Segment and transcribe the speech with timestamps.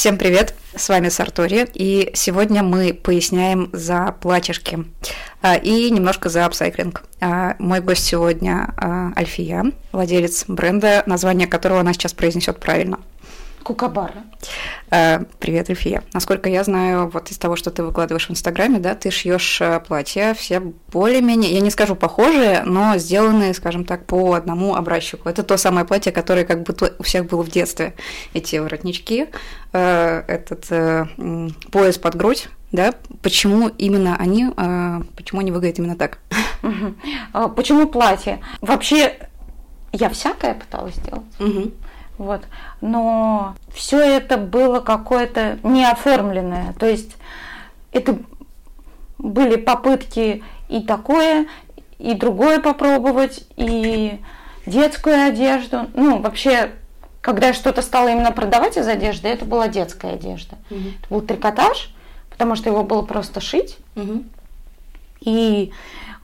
[0.00, 4.86] Всем привет, с вами Сартори, и сегодня мы поясняем за платьишки
[5.42, 7.02] а, и немножко за апсайклинг.
[7.20, 12.98] А, мой гость сегодня а, Альфия, владелец бренда, название которого она сейчас произнесет правильно.
[13.62, 14.24] Кукабара.
[14.90, 16.02] Э, привет, Эльфия.
[16.12, 19.80] Насколько я знаю, вот из того, что ты выкладываешь в Инстаграме, да, ты шьешь э,
[19.80, 20.60] платья, все
[20.92, 25.28] более-менее, я не скажу похожие, но сделанные, скажем так, по одному образчику.
[25.28, 27.94] Это то самое платье, которое как бы у всех было в детстве.
[28.34, 29.26] Эти воротнички,
[29.72, 30.66] э, этот
[31.70, 34.46] пояс под грудь, да, почему именно они,
[35.16, 36.18] почему они выглядят именно так?
[37.32, 38.40] А почему платье?
[38.60, 39.18] Вообще,
[39.92, 41.22] я всякое пыталась сделать.
[41.38, 41.72] Угу.
[42.20, 42.42] Вот.
[42.82, 46.74] Но все это было какое-то неоформленное.
[46.78, 47.16] То есть
[47.92, 48.18] это
[49.16, 51.46] были попытки и такое,
[51.98, 54.20] и другое попробовать, и
[54.66, 55.86] детскую одежду.
[55.94, 56.72] Ну, вообще,
[57.22, 60.56] когда я что-то стала именно продавать из одежды, это была детская одежда.
[60.70, 60.80] Угу.
[60.80, 61.90] Это был трикотаж,
[62.28, 63.78] потому что его было просто шить.
[63.96, 64.24] Угу.
[65.22, 65.72] И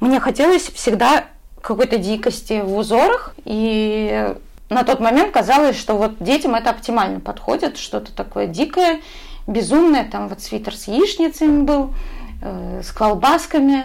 [0.00, 1.24] мне хотелось всегда
[1.62, 3.34] какой-то дикости в узорах.
[3.46, 4.34] И
[4.68, 9.00] на тот момент казалось, что вот детям это оптимально подходит, что-то такое дикое,
[9.46, 11.94] безумное, там вот свитер с яичницами был,
[12.42, 13.84] э, с колбасками.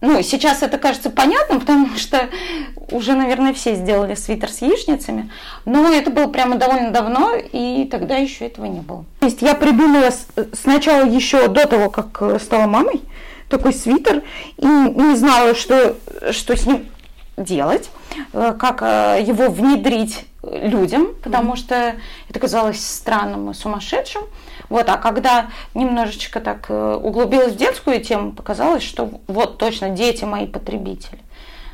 [0.00, 2.28] Ну, сейчас это кажется понятным, потому что
[2.92, 5.30] уже, наверное, все сделали свитер с яичницами,
[5.64, 9.04] но это было прямо довольно давно, и тогда еще этого не было.
[9.20, 10.10] То есть я придумала
[10.52, 13.02] сначала еще до того, как э, стала мамой,
[13.48, 14.22] такой свитер,
[14.56, 15.96] и не знала, что,
[16.32, 16.86] что с ним
[17.36, 17.90] делать.
[18.32, 21.56] Э, как э, его внедрить людям, потому mm-hmm.
[21.56, 21.94] что
[22.28, 24.22] это казалось странным и сумасшедшим.
[24.68, 30.24] Вот, а когда немножечко так э, углубилась в детскую тему, показалось, что вот точно дети
[30.24, 31.18] мои потребители.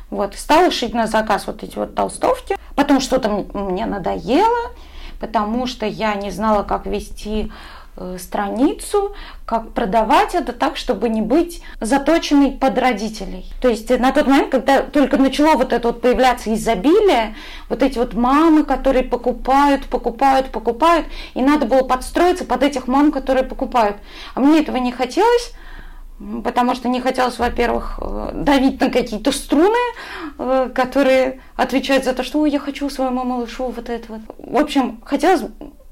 [0.09, 2.55] Вот, стала шить на заказ вот эти вот толстовки.
[2.75, 4.71] Потом что-то мне надоело,
[5.19, 7.51] потому что я не знала, как вести
[8.17, 9.13] страницу,
[9.45, 13.45] как продавать это так, чтобы не быть заточенной под родителей.
[13.61, 17.35] То есть на тот момент, когда только начало вот это вот появляться изобилие,
[17.69, 23.11] вот эти вот мамы, которые покупают, покупают, покупают, и надо было подстроиться под этих мам,
[23.11, 23.97] которые покупают.
[24.33, 25.53] А мне этого не хотелось,
[26.43, 29.77] потому что не хотелось, во-первых, э, давить на какие-то струны,
[30.37, 34.21] э, которые отвечают за то, что Ой, я хочу своему малышу вот это вот.
[34.37, 35.43] В общем, хотелось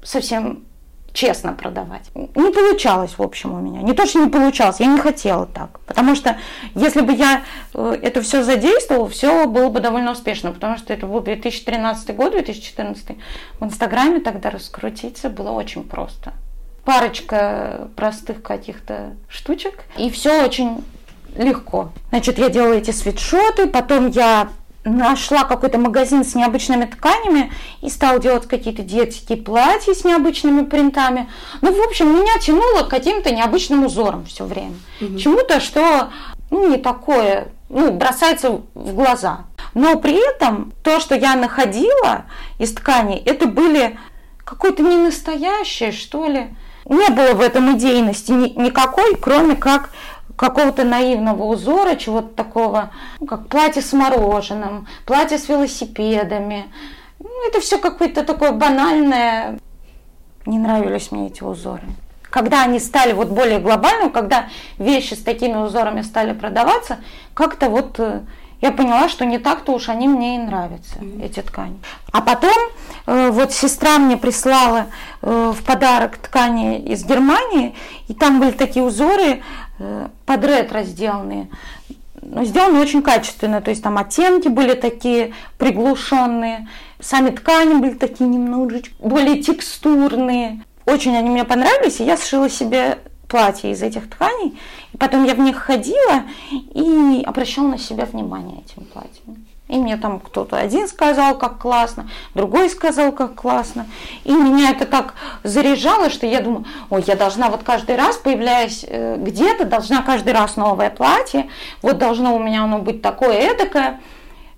[0.02, 0.64] совсем
[1.12, 2.10] честно продавать.
[2.14, 3.82] Не получалось, в общем, у меня.
[3.82, 5.80] Не то, что не получалось, я не хотела так.
[5.80, 6.36] Потому что
[6.74, 7.42] если бы я
[7.74, 10.52] э, это все задействовала, все было бы довольно успешно.
[10.52, 13.16] Потому что это был 2013 год, 2014.
[13.60, 16.32] В Инстаграме тогда раскрутиться было очень просто.
[16.84, 20.84] Парочка простых каких-то штучек, и все очень
[21.36, 21.92] легко.
[22.10, 24.48] Значит, я делала эти свитшоты, потом я
[24.84, 31.28] нашла какой-то магазин с необычными тканями и стала делать какие-то детские платья с необычными принтами.
[31.60, 34.74] Ну, в общем, меня тянуло к каким-то необычным узорам все время.
[35.00, 35.18] Угу.
[35.18, 36.10] Чему-то, что
[36.50, 39.44] ну, не такое, ну, бросается в глаза.
[39.74, 42.24] Но при этом то, что я находила
[42.58, 43.98] из тканей, это были
[44.44, 46.48] какое-то не настоящее, что ли.
[46.84, 49.90] Не было в этом идейности ни, никакой, кроме как
[50.42, 56.64] какого-то наивного узора, чего-то такого, ну, как платье с мороженым, платье с велосипедами.
[57.20, 59.60] Ну, это все какое-то такое банальное.
[60.44, 61.84] Не нравились мне эти узоры.
[62.22, 64.48] Когда они стали вот более глобальным, когда
[64.78, 66.98] вещи с такими узорами стали продаваться,
[67.34, 68.22] как-то вот э,
[68.60, 71.24] я поняла, что не так-то уж они мне и нравятся, mm-hmm.
[71.24, 71.78] эти ткани.
[72.10, 72.56] А потом
[73.06, 74.86] э, вот сестра мне прислала
[75.20, 77.76] э, в подарок ткани из Германии,
[78.08, 79.42] и там были такие узоры
[80.26, 81.48] под ретро сделанные.
[82.20, 86.68] Но сделаны очень качественно, то есть там оттенки были такие приглушенные,
[87.00, 90.62] сами ткани были такие немножечко более текстурные.
[90.86, 92.98] Очень они мне понравились, и я сшила себе
[93.28, 94.58] платье из этих тканей.
[94.92, 99.46] И потом я в них ходила и обращала на себя внимание этим платьем.
[99.72, 103.86] И мне там кто-то один сказал, как классно, другой сказал, как классно.
[104.22, 105.14] И меня это так
[105.44, 110.34] заряжало, что я думаю, ой, я должна вот каждый раз, появляясь э, где-то, должна каждый
[110.34, 111.48] раз новое платье,
[111.80, 113.98] вот должно у меня оно быть такое, эдакое.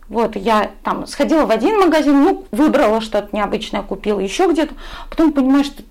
[0.08, 4.74] Вот, я там сходила в один магазин, ну, выбрала что-то необычное, купила еще где-то,
[5.10, 5.84] потом понимаю, что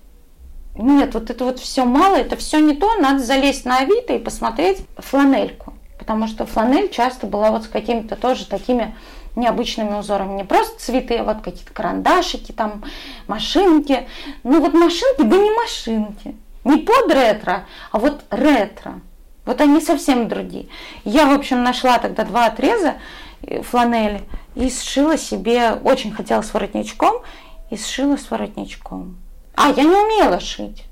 [0.76, 4.18] нет, вот это вот все мало, это все не то, надо залезть на Авито и
[4.18, 5.72] посмотреть фланельку
[6.04, 8.94] потому что фланель часто была вот с какими-то тоже такими
[9.36, 10.36] необычными узорами.
[10.36, 12.84] Не просто цветы, а вот какие-то карандашики, там
[13.26, 14.06] машинки.
[14.42, 16.36] Ну вот машинки, да не машинки.
[16.64, 19.00] Не под ретро, а вот ретро.
[19.44, 20.68] Вот они совсем другие.
[21.04, 22.94] Я, в общем, нашла тогда два отреза
[23.42, 24.22] э, фланели
[24.54, 27.22] и сшила себе, очень хотела с воротничком,
[27.70, 29.18] и сшила с воротничком.
[29.54, 30.84] А, я не умела шить.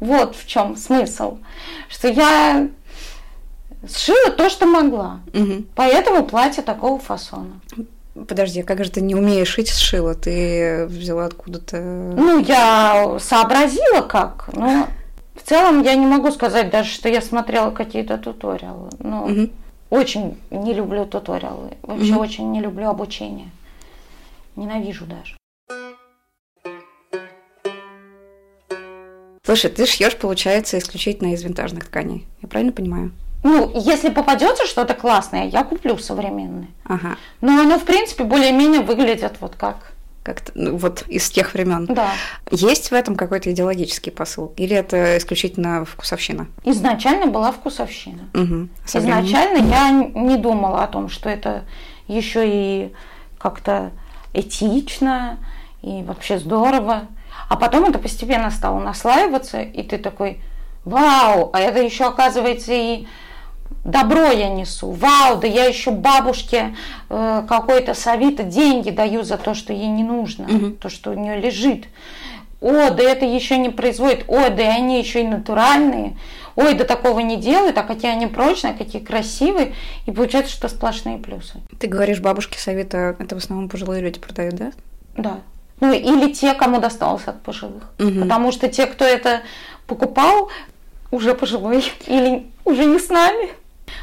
[0.00, 1.38] Вот в чем смысл.
[1.88, 2.68] Что я
[3.86, 5.20] сшила то, что могла.
[5.34, 5.64] Угу.
[5.74, 7.60] Поэтому платье такого фасона.
[8.26, 10.14] Подожди, как же ты не умеешь шить, сшила?
[10.14, 11.80] Ты взяла откуда-то...
[11.80, 14.88] Ну, я сообразила как, но
[15.34, 18.90] в целом я не могу сказать даже, что я смотрела какие-то туториалы.
[18.98, 19.50] Но угу.
[19.90, 21.76] очень не люблю туториалы.
[21.82, 22.20] Вообще угу.
[22.20, 23.50] очень не люблю обучение.
[24.56, 25.36] Ненавижу даже.
[29.44, 32.26] Слушай, ты шьешь, получается, исключительно из винтажных тканей.
[32.42, 33.12] Я правильно понимаю?
[33.42, 36.68] Ну, если попадется что-то классное, я куплю современное.
[36.84, 37.16] Ага.
[37.40, 39.92] Но оно, в принципе, более-менее выглядит вот как
[40.24, 41.86] как ну, вот из тех времен.
[41.86, 42.10] Да.
[42.50, 44.52] Есть в этом какой-то идеологический посыл?
[44.58, 46.48] Или это исключительно вкусовщина?
[46.64, 48.28] Изначально была вкусовщина.
[48.34, 48.68] Угу.
[48.92, 51.64] Изначально я не думала о том, что это
[52.08, 52.92] еще и
[53.38, 53.90] как-то
[54.34, 55.38] этично
[55.80, 57.06] и вообще здорово.
[57.48, 60.42] А потом это постепенно стало наслаиваться, и ты такой,
[60.84, 63.06] вау, а это еще оказывается и
[63.84, 66.76] добро я несу, вау, да я еще бабушке
[67.08, 70.70] э, какой-то совет, деньги даю за то, что ей не нужно, угу.
[70.72, 71.86] то, что у нее лежит.
[72.60, 76.16] О, да это еще не производит, ой, да и они еще и натуральные,
[76.56, 79.74] ой, да такого не делают, а какие они прочные, какие красивые,
[80.06, 81.60] и получается, что сплошные плюсы.
[81.78, 84.72] Ты говоришь, бабушки совета, это в основном пожилые люди продают, да?
[85.16, 85.40] Да.
[85.80, 87.84] Ну или те, кому досталось от пожилых.
[88.00, 88.22] Угу.
[88.22, 89.42] Потому что те, кто это
[89.86, 90.50] покупал,
[91.10, 93.50] уже пожилой или уже не с нами.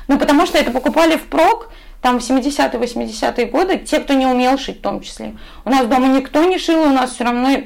[0.07, 1.69] Ну, потому что это покупали впрок,
[2.01, 5.35] там в 70-е, 80-е годы, те, кто не умел шить в том числе.
[5.63, 7.63] У нас дома никто не шил, у нас все равно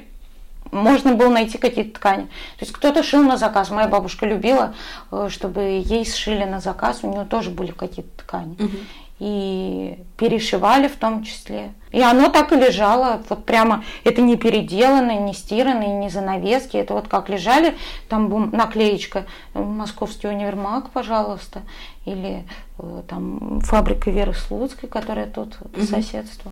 [0.71, 2.23] можно было найти какие-то ткани.
[2.57, 3.69] То есть кто-то шил на заказ.
[3.69, 4.75] Моя бабушка любила,
[5.11, 8.53] э, чтобы ей сшили на заказ, у нее тоже были какие-то ткани.
[8.59, 8.77] Угу
[9.19, 11.73] и перешивали в том числе.
[11.91, 16.93] И оно так и лежало, вот прямо, это не переделанное, не стиранное, не занавески, это
[16.93, 17.75] вот как лежали,
[18.07, 21.63] там бум, наклеечка «Московский универмаг, пожалуйста»,
[22.05, 22.45] или
[22.77, 26.51] э, там фабрика Веры Слуцкой, которая тут по соседству.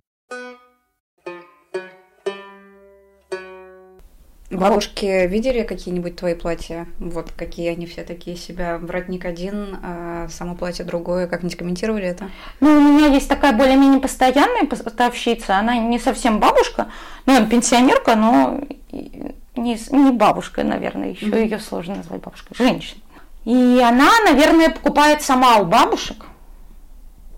[4.58, 6.86] Бабушки видели какие-нибудь твои платья?
[6.98, 8.78] Вот какие они все такие себя.
[8.78, 11.26] Воротник один, а само платье другое.
[11.26, 12.30] Как-нибудь комментировали это?
[12.60, 15.56] Ну, у меня есть такая более-менее постоянная поставщица.
[15.56, 16.88] Она не совсем бабушка,
[17.26, 18.60] ну, она пенсионерка, но
[18.90, 21.42] не, не бабушка, наверное, еще mm-hmm.
[21.42, 22.56] ее сложно назвать бабушкой.
[22.56, 23.00] Женщина.
[23.44, 26.26] И она, наверное, покупает сама у бабушек,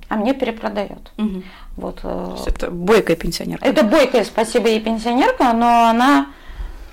[0.09, 1.13] а мне перепродает.
[1.19, 1.43] Угу.
[1.77, 2.01] Вот.
[2.03, 3.65] Э, это бойкая пенсионерка.
[3.65, 6.27] Это бойкая, спасибо ей пенсионерка, но она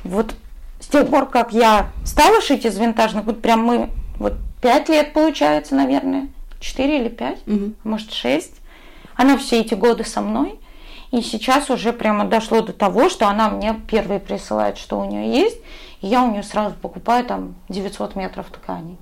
[0.08, 0.36] вот
[0.80, 5.14] с тех пор, как я стала шить из винтажных, вот прям мы, вот пять лет
[5.14, 6.28] получается, наверное,
[6.60, 7.74] четыре или пять, угу.
[7.84, 8.56] может шесть.
[9.16, 10.60] Она все эти годы со мной.
[11.12, 15.32] И сейчас уже прямо дошло до того, что она мне первой присылает, что у нее
[15.32, 15.58] есть,
[16.02, 18.98] и я у нее сразу покупаю там 900 метров тканей.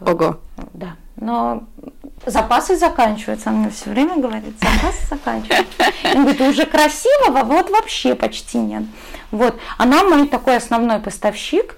[0.00, 0.38] Ого.
[0.74, 0.96] Да.
[1.16, 1.64] Но
[2.26, 3.50] запасы заканчиваются.
[3.50, 5.84] Она мне все время говорит, запасы заканчиваются.
[6.14, 8.84] Он говорит, уже красивого вот вообще почти нет.
[9.30, 9.58] Вот.
[9.78, 11.76] Она мой такой основной поставщик,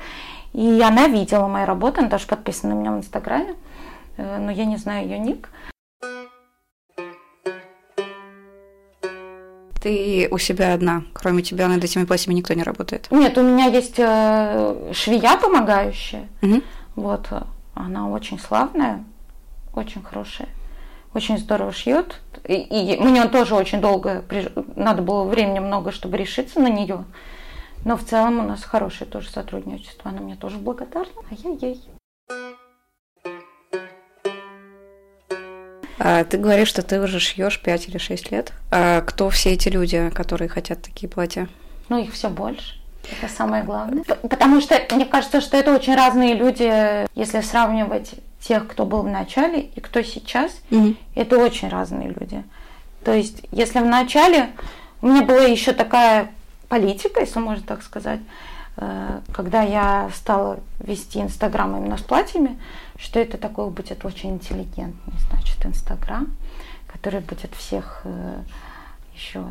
[0.52, 3.54] и она видела мои работы, она даже подписана на меня в Инстаграме,
[4.16, 5.48] э, но я не знаю ее ник.
[9.82, 13.08] Ты у себя одна, кроме тебя над этими платьями никто не работает?
[13.10, 16.28] Нет, у меня есть э, швея помогающая.
[16.40, 16.62] Угу.
[16.94, 17.28] Вот,
[17.74, 19.04] она очень славная,
[19.74, 20.48] очень хорошая,
[21.14, 22.20] очень здорово шьет.
[22.46, 24.24] И, и мне тоже очень долго,
[24.76, 27.04] надо было времени много, чтобы решиться на нее.
[27.84, 30.10] Но в целом у нас хорошее тоже сотрудничество.
[30.10, 31.82] Она мне тоже благодарна, а я ей.
[35.98, 38.52] А, ты говоришь, что ты уже шьешь 5 или 6 лет.
[38.70, 41.48] А кто все эти люди, которые хотят такие платья?
[41.88, 42.80] Ну, их все больше.
[43.04, 44.04] Это самое главное.
[44.04, 49.08] Потому что мне кажется, что это очень разные люди, если сравнивать тех, кто был в
[49.08, 52.42] начале и кто сейчас, mm это очень разные люди.
[53.04, 54.50] То есть, если в начале
[55.00, 56.32] у меня была еще такая
[56.68, 58.20] политика, если можно так сказать,
[58.76, 62.58] э, когда я стала вести Инстаграм именно с платьями,
[62.98, 66.28] что это такой будет очень интеллигентный, значит, Инстаграм,
[66.86, 68.42] который будет всех э,
[69.14, 69.44] еще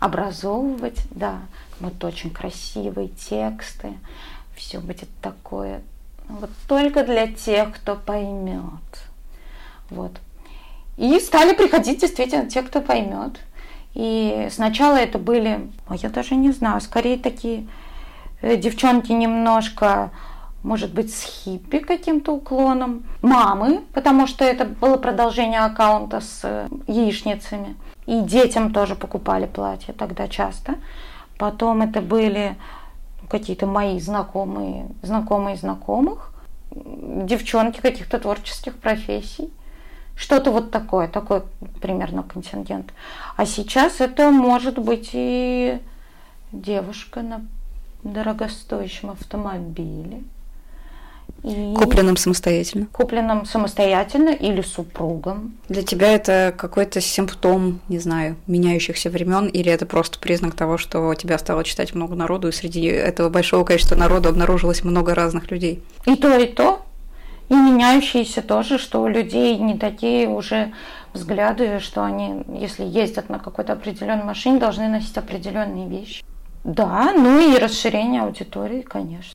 [0.00, 1.38] образовывать, да,
[1.80, 3.94] вот очень красивые тексты,
[4.56, 5.82] все будет такое,
[6.28, 8.62] вот только для тех, кто поймет,
[9.90, 10.12] вот.
[10.96, 13.40] И стали приходить действительно те, кто поймет.
[13.94, 17.66] И сначала это были, а я даже не знаю, скорее такие
[18.42, 20.10] э, девчонки немножко,
[20.62, 26.68] может быть, с хиппи каким-то уклоном, мамы, потому что это было продолжение аккаунта с э,
[26.88, 27.76] яичницами.
[28.06, 30.74] И детям тоже покупали платья тогда часто.
[31.38, 32.56] Потом это были
[33.34, 36.32] какие-то мои знакомые, знакомые знакомых,
[36.70, 39.52] девчонки каких-то творческих профессий.
[40.14, 41.42] Что-то вот такое, такой
[41.82, 42.94] примерно контингент.
[43.36, 45.80] А сейчас это может быть и
[46.52, 47.44] девушка на
[48.04, 50.22] дорогостоящем автомобиле.
[51.44, 52.86] И купленным самостоятельно.
[52.90, 55.52] Купленным самостоятельно или супругом.
[55.68, 61.14] Для тебя это какой-то симптом, не знаю, меняющихся времен, или это просто признак того, что
[61.14, 65.82] тебя стало читать много народу, и среди этого большого количества народу обнаружилось много разных людей?
[66.06, 66.80] И то, и то.
[67.50, 70.72] И меняющиеся тоже, что у людей не такие уже
[71.12, 76.24] взгляды, что они, если ездят на какой-то определенной машине, должны носить определенные вещи.
[76.64, 79.34] Да, ну и расширение аудитории, конечно.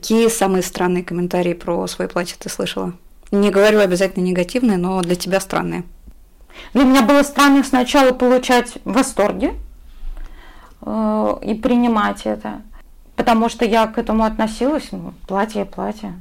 [0.00, 2.94] Какие самые странные комментарии про свое платье ты слышала?
[3.30, 5.84] Не говорю обязательно негативные, но для тебя странные.
[6.72, 9.52] Для меня было странно сначала получать восторги
[10.80, 12.62] э, и принимать это,
[13.14, 16.18] потому что я к этому относилась, ну, платье, платье.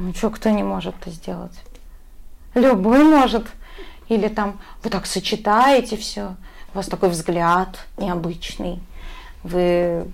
[0.00, 1.62] Ну что, кто не может это сделать?
[2.56, 3.46] Любой может.
[4.08, 6.34] Или там вы так сочетаете все,
[6.74, 8.80] у вас такой взгляд необычный,
[9.44, 10.08] вы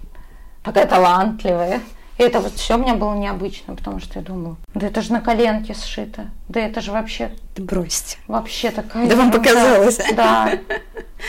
[0.63, 1.81] такая талантливая.
[2.17, 5.21] И это вот все мне было необычно, потому что я думала, да это же на
[5.21, 7.33] коленке сшито, да это же вообще...
[7.57, 8.19] Да бросьте.
[8.29, 9.09] Вообще такая...
[9.09, 9.99] Да вам показалось.
[10.15, 10.59] Да.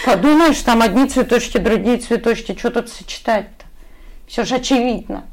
[0.06, 3.66] Подумаешь, там одни цветочки, другие цветочки, что тут сочетать-то?
[4.28, 5.24] Все же очевидно.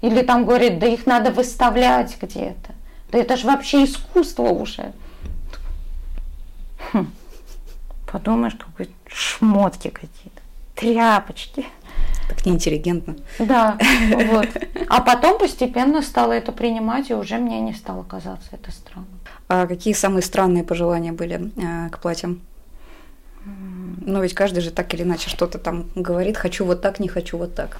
[0.00, 2.74] Или там говорит, да их надо выставлять где-то.
[3.10, 4.92] Да это же вообще искусство уже.
[6.92, 7.12] Хм.
[8.10, 10.40] Подумаешь, какие шмотки какие-то,
[10.74, 11.66] тряпочки.
[12.34, 13.16] Так неинтеллигентно.
[13.38, 13.78] Да,
[14.10, 14.48] вот.
[14.88, 19.20] А потом постепенно стала это принимать, и уже мне не стало казаться это странным.
[19.48, 22.40] А какие самые странные пожелания были э, к платьям?
[23.44, 27.36] Ну, ведь каждый же так или иначе что-то там говорит, хочу вот так, не хочу
[27.36, 27.78] вот так.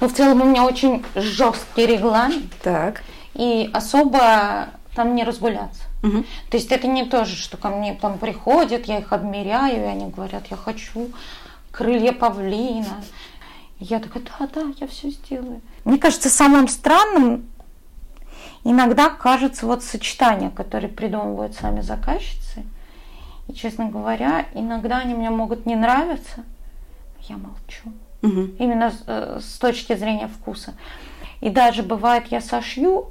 [0.00, 2.50] Ну, в целом у меня очень жесткий регламент.
[2.62, 3.02] Так.
[3.34, 5.82] И особо там не разгуляться.
[6.02, 6.24] Угу.
[6.50, 9.86] То есть это не то же, что ко мне там приходят, я их обмеряю, и
[9.86, 11.10] они говорят, я хочу
[11.70, 13.02] крылья павлина.
[13.80, 15.62] Я такая, да, да, я все сделаю.
[15.84, 17.46] Мне кажется, самым странным
[18.62, 22.64] иногда кажется вот сочетание, которое придумывают сами заказчицы.
[23.48, 26.44] И, честно говоря, иногда они мне могут не нравиться,
[27.22, 27.92] я молчу.
[28.22, 28.56] Угу.
[28.58, 30.74] Именно с, э, с точки зрения вкуса.
[31.40, 33.08] И даже бывает, я сошью,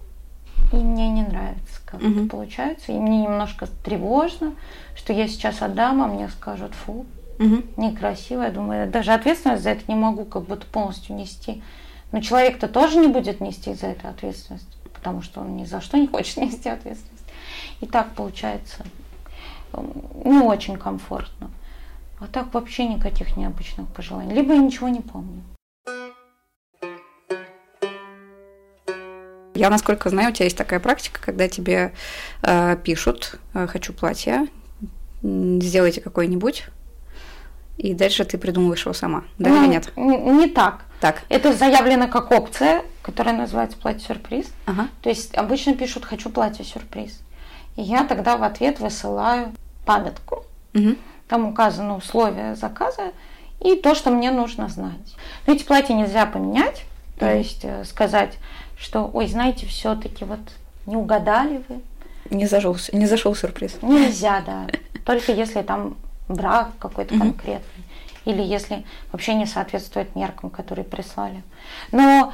[0.71, 2.11] и мне не нравится, как угу.
[2.11, 2.91] это получается.
[2.91, 4.53] И мне немножко тревожно,
[4.95, 7.05] что я сейчас отдам, а мне скажут, фу,
[7.39, 7.63] угу.
[7.77, 8.43] некрасиво.
[8.43, 11.63] Я думаю, даже ответственность за это не могу как будто полностью нести.
[12.11, 15.97] Но человек-то тоже не будет нести за это ответственность, потому что он ни за что
[15.97, 17.23] не хочет нести ответственность.
[17.81, 18.85] И так получается
[20.25, 21.49] не очень комфортно.
[22.19, 24.35] А так вообще никаких необычных пожеланий.
[24.35, 25.41] Либо я ничего не помню.
[29.53, 31.93] Я, насколько знаю, у тебя есть такая практика, когда тебе
[32.43, 34.47] э, пишут э, «хочу платье»,
[35.21, 36.65] сделайте какой-нибудь,
[37.79, 39.91] и дальше ты придумываешь его сама, да ну, или нет?
[39.95, 40.81] Не так.
[40.99, 41.23] Так.
[41.29, 44.47] Это заявлено как опция, которая называется платье-сюрприз.
[44.65, 44.89] Ага.
[45.01, 47.21] То есть обычно пишут «хочу платье-сюрприз».
[47.77, 49.53] И я тогда в ответ высылаю
[49.85, 50.45] памятку.
[50.75, 50.95] Угу.
[51.29, 53.13] Там указаны условия заказа
[53.61, 55.15] и то, что мне нужно знать.
[55.47, 56.83] Но эти платья нельзя поменять,
[57.17, 58.37] то есть э, сказать
[58.77, 60.39] что, ой, знаете, все-таки вот
[60.85, 61.81] не угадали вы.
[62.29, 63.77] Не зашел, не зашел сюрприз.
[63.81, 64.67] Нельзя, да.
[65.05, 65.97] Только если там
[66.29, 67.83] брак какой-то конкретный.
[68.25, 71.43] Или если вообще не соответствует меркам, которые прислали.
[71.91, 72.31] Но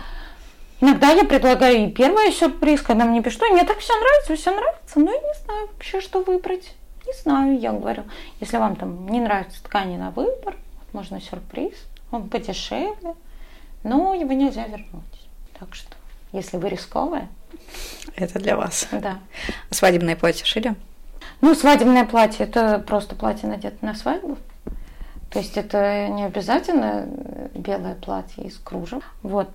[0.81, 4.99] иногда я предлагаю и первый сюрприз, когда мне пишут, мне так все нравится, все нравится,
[4.99, 6.75] но я не знаю вообще, что выбрать.
[7.07, 8.03] Не знаю, я говорю,
[8.39, 10.55] если вам там не нравится ткани на выбор,
[10.91, 11.75] можно сюрприз,
[12.11, 13.15] он подешевле,
[13.83, 15.29] но его нельзя вернуть.
[15.59, 15.95] Так что
[16.31, 17.29] если вы рисковые.
[18.15, 18.87] Это для вас.
[18.91, 19.19] Да.
[19.69, 20.75] Свадебное платье шили?
[21.45, 24.39] Ну, свадебное платье– это просто платье надето на свадьбу.
[25.29, 27.07] То есть это не обязательно
[27.53, 29.03] белое платье из кружев.
[29.21, 29.47] Вот.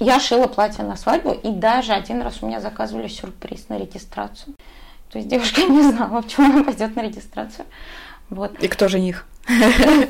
[0.00, 4.54] Я шила платье на свадьбу, и даже один раз у меня заказывали сюрприз на регистрацию.
[5.10, 7.64] То есть девушка не знала, почему она пойдет на регистрацию.
[8.28, 8.62] Вот.
[8.62, 9.26] И кто жених?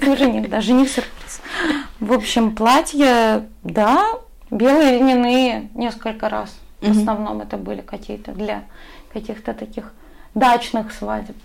[0.01, 1.41] Кто жених, да, жених сюрприз.
[2.01, 4.15] В общем, платье, да,
[4.51, 6.59] Белые льняные несколько раз.
[6.81, 8.65] В основном это были какие-то для
[9.13, 9.93] каких-то таких
[10.39, 11.37] дачных свадеб.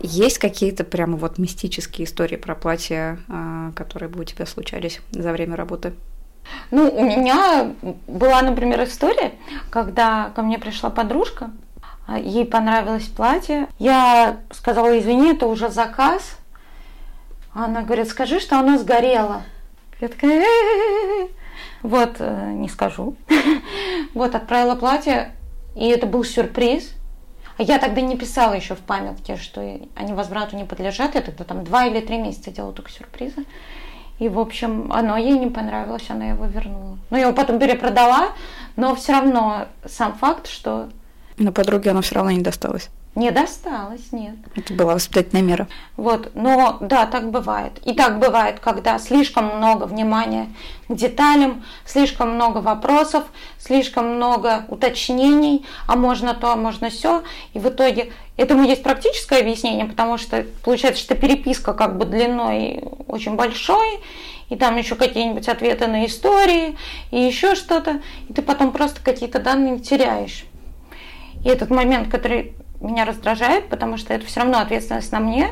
[0.00, 5.32] Есть какие-то прямо вот мистические истории про платья, а, которые бы у тебя случались за
[5.32, 5.94] время работы?
[6.70, 7.72] Ну, у меня
[8.06, 9.32] была, например, история,
[9.70, 11.50] когда ко мне пришла подружка,
[12.06, 13.66] А, ей понравилось платье.
[13.78, 16.36] Я сказала, извини, это уже заказ.
[17.54, 19.42] Она говорит, скажи, что оно сгорело.
[20.00, 20.44] Я такая,
[21.84, 23.14] вот, э, не скажу.
[24.14, 25.32] вот, отправила платье,
[25.76, 26.94] и это был сюрприз.
[27.58, 29.60] А я тогда не писала еще в памятке, что
[29.94, 31.14] они возврату не подлежат.
[31.14, 33.44] Я тогда там два или три месяца делала только сюрпризы.
[34.18, 36.98] И, в общем, оно ей не понравилось, она его вернула.
[37.10, 38.30] Ну, я его потом перепродала,
[38.76, 40.88] но все равно сам факт, что...
[41.36, 42.88] Но подруге оно все равно не досталось.
[43.14, 44.34] Не досталось, нет.
[44.56, 45.68] Это была воспитательная мера.
[45.96, 47.80] Вот, но да, так бывает.
[47.84, 50.48] И так бывает, когда слишком много внимания
[50.88, 53.22] к деталям, слишком много вопросов,
[53.58, 57.22] слишком много уточнений, а можно то, а можно все.
[57.52, 62.82] И в итоге этому есть практическое объяснение, потому что получается, что переписка как бы длиной
[63.06, 64.00] очень большой,
[64.48, 66.76] и там еще какие-нибудь ответы на истории,
[67.12, 70.46] и еще что-то, и ты потом просто какие-то данные теряешь.
[71.44, 75.50] И этот момент, который меня раздражает, потому что это все равно ответственность на мне.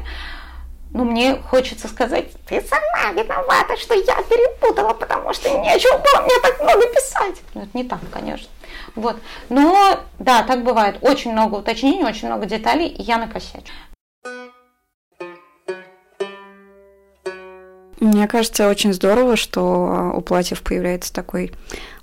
[0.91, 6.39] Но мне хочется сказать, ты сама виновата, что я перепутала, потому что нечего было мне
[6.43, 7.43] так много писать.
[7.55, 8.49] Но это не так, конечно.
[8.95, 9.17] Вот.
[9.49, 10.99] Но да, так бывает.
[11.01, 13.73] Очень много уточнений, очень много деталей, и я накосячу.
[18.01, 21.53] Мне кажется, очень здорово, что у платьев появляется такой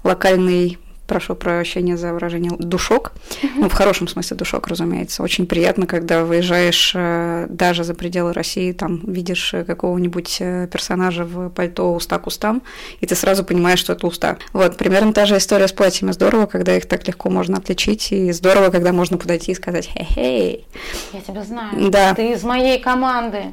[0.03, 0.79] локальный
[1.09, 3.11] прошу прощения за выражение, душок,
[3.55, 5.23] ну, в хорошем смысле душок, разумеется.
[5.23, 11.25] Очень приятно, когда выезжаешь э, даже за пределы России, там видишь э, какого-нибудь э, персонажа
[11.25, 12.61] в пальто уста к устам,
[13.01, 14.37] и ты сразу понимаешь, что это уста.
[14.53, 16.11] Вот, примерно та же история с платьями.
[16.11, 20.67] Здорово, когда их так легко можно отличить, и здорово, когда можно подойти и сказать «Хей-хей».
[21.11, 21.89] Я тебя знаю.
[21.89, 22.13] Да.
[22.13, 23.45] Ты из моей команды.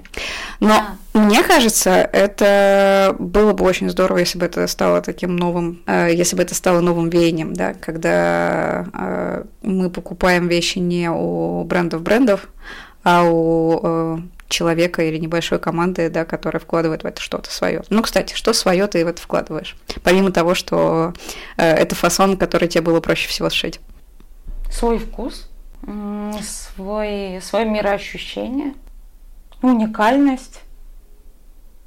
[0.60, 1.20] Но да.
[1.20, 6.42] мне кажется, это было бы очень здорово, если бы это стало таким новым, если бы
[6.42, 12.48] это стало новым веянием покупанием, да, когда э, мы покупаем вещи не у брендов-брендов,
[13.04, 14.18] а у э,
[14.48, 17.82] человека или небольшой команды, да, которая вкладывает в это что-то свое.
[17.90, 19.76] Ну, кстати, что свое ты в это вкладываешь?
[20.02, 21.14] Помимо того, что
[21.56, 23.80] э, это фасон, который тебе было проще всего сшить.
[24.70, 25.48] Свой вкус,
[26.42, 28.74] свой, свое мироощущение,
[29.62, 30.60] уникальность,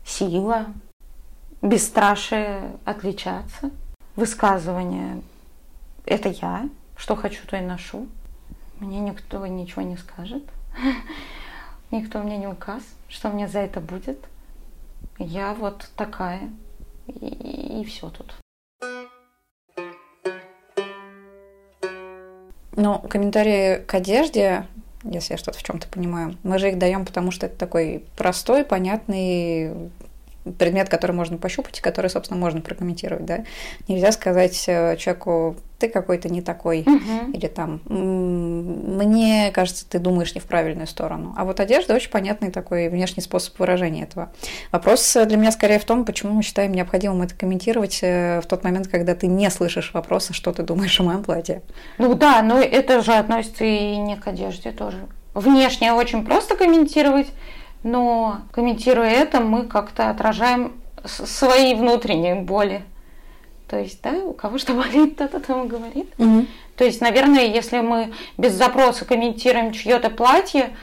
[0.05, 0.67] сила,
[1.62, 3.71] бесстрашие отличаться,
[4.15, 5.21] высказывание
[6.05, 8.07] это я, что хочу, то и ношу.
[8.79, 10.43] Мне никто ничего не скажет.
[11.91, 14.19] Никто мне не указ, что мне за это будет.
[15.17, 16.49] Я вот такая.
[17.07, 18.35] И, и все тут.
[22.75, 24.65] Ну, комментарии к одежде,
[25.03, 28.63] если я что-то в чем-то понимаю, мы же их даем, потому что это такой простой,
[28.63, 29.91] понятный
[30.57, 33.43] предмет, который можно пощупать, который, собственно, можно прокомментировать, да.
[33.88, 37.31] Нельзя сказать э, человеку, ты какой-то не такой, угу.
[37.33, 41.33] или там, мне кажется, ты думаешь не в правильную сторону.
[41.38, 44.31] А вот одежда очень понятный такой внешний способ выражения этого.
[44.71, 48.63] Вопрос для меня скорее в том, почему мы считаем необходимым это комментировать э, в тот
[48.63, 51.62] момент, когда ты не слышишь вопроса, что ты думаешь о моем платье.
[51.97, 54.97] Ну да, но это же относится и не к одежде тоже.
[55.33, 57.27] Внешне очень просто комментировать,
[57.83, 60.73] но комментируя это, мы как-то отражаем
[61.05, 62.83] свои внутренние боли.
[63.69, 66.11] То есть, да, у кого что болит, тот о том говорит.
[66.17, 66.45] Угу.
[66.75, 70.75] То есть, наверное, если мы без запроса комментируем чье-то платье,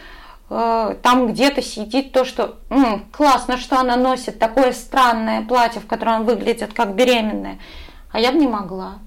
[0.48, 5.86] э, там где-то сидит то, что М, классно, что она носит такое странное платье, в
[5.86, 7.58] котором она выглядит как беременная,
[8.12, 8.98] а я бы не могла.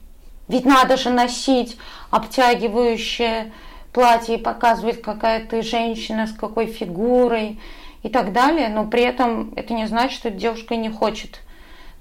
[0.50, 1.78] Ведь надо же носить
[2.10, 3.54] обтягивающее
[3.94, 7.60] платье и показывать, какая ты женщина, с какой фигурой
[8.04, 11.42] и так далее, но при этом это не значит, что девушка не хочет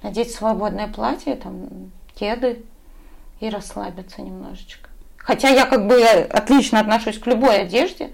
[0.03, 2.63] надеть свободное платье, там, кеды
[3.41, 4.89] и расслабиться немножечко.
[5.17, 8.11] Хотя я как бы отлично отношусь к любой одежде,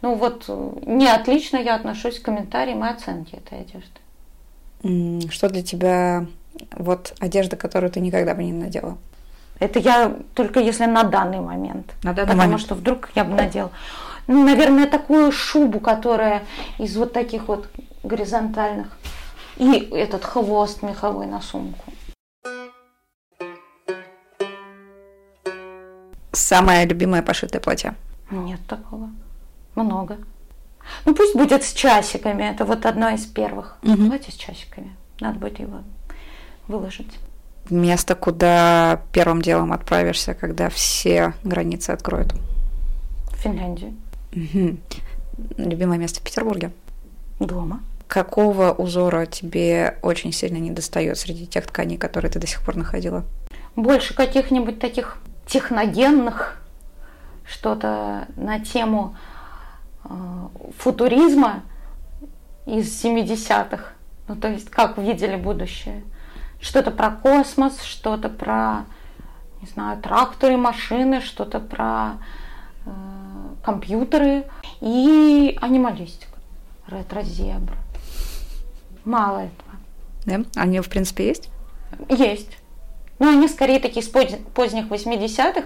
[0.00, 0.48] ну вот
[0.86, 5.30] не отлично я отношусь к комментариям и оценке этой одежды.
[5.30, 6.26] Что для тебя
[6.72, 8.98] вот одежда, которую ты никогда бы не надела?
[9.60, 11.92] Это я только если на данный момент.
[12.02, 12.60] На данный Потому момент.
[12.60, 13.70] что вдруг я бы надела.
[14.26, 16.42] Ну, наверное, такую шубу, которая
[16.78, 17.68] из вот таких вот
[18.02, 18.88] горизонтальных.
[19.56, 21.92] И этот хвост меховой на сумку.
[26.32, 27.94] Самое любимое пошитое платье?
[28.30, 29.10] Нет такого.
[29.74, 30.18] Много.
[31.04, 32.44] Ну пусть будет с часиками.
[32.44, 33.76] Это вот одно из первых.
[33.82, 34.06] Угу.
[34.08, 34.96] Платье с часиками.
[35.20, 35.82] Надо будет его
[36.68, 37.12] выложить
[37.70, 42.34] место, куда первым делом отправишься, когда все границы откроют?
[43.36, 43.94] Финляндию.
[44.34, 44.78] Угу.
[45.58, 46.72] Любимое место в Петербурге?
[47.38, 47.80] Дома.
[48.06, 52.76] Какого узора тебе очень сильно не достает среди тех тканей, которые ты до сих пор
[52.76, 53.24] находила?
[53.74, 56.60] Больше каких-нибудь таких техногенных,
[57.44, 59.16] что-то на тему
[60.04, 60.08] э,
[60.78, 61.62] футуризма
[62.66, 63.84] из 70-х.
[64.28, 66.04] Ну, то есть, как видели будущее.
[66.60, 68.84] Что-то про космос, что-то про,
[69.60, 72.18] не знаю, тракторы, машины, что-то про
[72.86, 72.90] э,
[73.62, 74.44] компьютеры
[74.80, 76.38] и анималистика.
[76.86, 77.76] Ретро-зебра.
[79.04, 79.72] Мало этого.
[80.26, 80.60] Да?
[80.60, 81.50] Они, в принципе, есть?
[82.08, 82.58] Есть.
[83.18, 85.64] Но они скорее такие с поздних 80-х,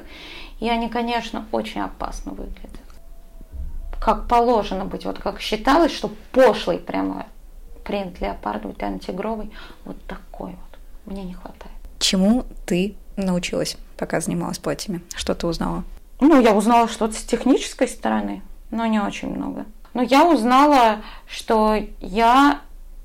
[0.60, 2.70] и они, конечно, очень опасно выглядят.
[4.00, 7.26] Как положено быть, вот как считалось, что пошлый прямо
[7.84, 9.52] принт леопардовый, антигровый,
[9.84, 11.74] вот такой вот мне не хватает.
[11.98, 15.02] Чему ты научилась, пока занималась платьями?
[15.14, 15.84] Что ты узнала?
[16.20, 19.66] Ну, я узнала что-то с технической стороны, но не очень много.
[19.94, 22.60] Но я узнала, что я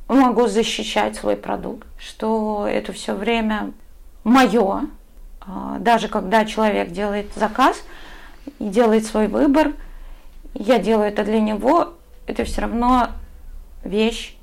[0.08, 3.72] могу защищать свой продукт, что это все время
[4.24, 4.88] мое.
[5.42, 7.82] А, даже когда человек делает заказ
[8.60, 9.74] и делает свой выбор,
[10.54, 11.94] я делаю это для него,
[12.28, 13.10] это все равно
[13.84, 14.36] вещь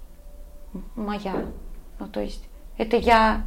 [0.96, 1.35] моя.
[1.98, 2.44] Ну, то есть
[2.76, 3.42] это я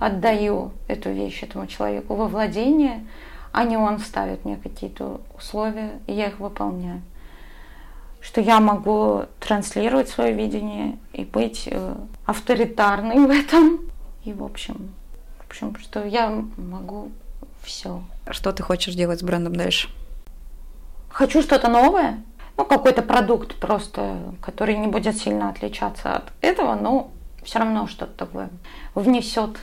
[0.00, 3.06] отдаю эту вещь этому человеку во владение,
[3.58, 7.02] а не он ставит мне какие-то условия, и я их выполняю.
[8.20, 11.94] Что я могу транслировать свое видение и быть э,
[12.24, 13.80] авторитарной в этом.
[14.22, 14.94] И, в общем,
[15.40, 17.10] в общем, что я могу
[17.64, 18.00] все.
[18.30, 19.88] Что ты хочешь делать с брендом дальше?
[21.08, 22.22] Хочу что-то новое,
[22.56, 27.10] ну, какой-то продукт просто, который не будет сильно отличаться от этого, но
[27.42, 28.50] все равно что-то такое
[28.94, 29.58] внесет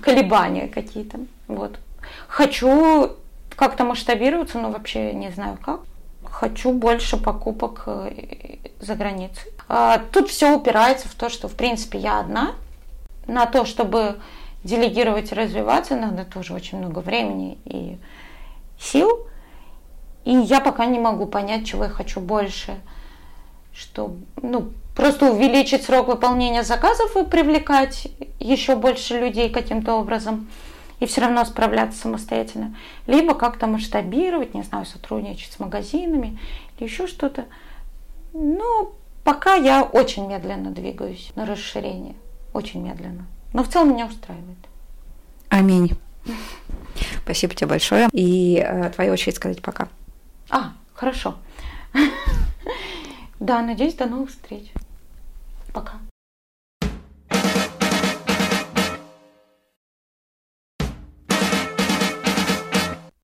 [0.00, 1.18] колебания какие-то.
[1.46, 1.78] Вот.
[2.26, 3.16] Хочу
[3.56, 5.80] как-то масштабироваться, но вообще не знаю как.
[6.24, 9.50] Хочу больше покупок э, за границей.
[9.68, 12.54] А, тут все упирается в то, что в принципе я одна.
[13.26, 14.20] На то, чтобы
[14.64, 17.98] делегировать и развиваться, надо тоже очень много времени и
[18.78, 19.26] сил.
[20.24, 22.78] И я пока не могу понять, чего я хочу больше.
[23.72, 28.08] Что, ну, просто увеличить срок выполнения заказов и привлекать
[28.40, 30.48] еще больше людей каким-то образом
[31.00, 32.76] и все равно справляться самостоятельно.
[33.06, 36.38] Либо как-то масштабировать, не знаю, сотрудничать с магазинами
[36.76, 37.46] или еще что-то.
[38.32, 38.92] Но
[39.24, 42.14] пока я очень медленно двигаюсь на расширение.
[42.52, 43.26] Очень медленно.
[43.52, 44.58] Но в целом меня устраивает.
[45.48, 45.92] Аминь.
[47.22, 48.08] Спасибо тебе большое.
[48.12, 49.88] И э, твоя очередь сказать пока.
[50.50, 51.36] А, хорошо.
[53.40, 54.72] Да, надеюсь, до новых встреч.
[55.72, 56.00] Пока.